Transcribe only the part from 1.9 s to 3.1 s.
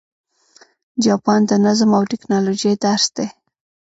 او ټکنالوژۍ درس